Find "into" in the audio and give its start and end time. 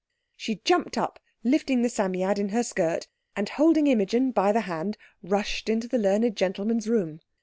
5.69-5.87